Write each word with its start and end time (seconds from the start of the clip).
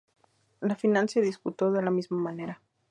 La 0.61 0.75
final 0.75 1.09
se 1.09 1.21
disputó 1.21 1.71
de 1.71 1.83
la 1.83 1.91
misma 1.91 2.17
manera. 2.17 2.59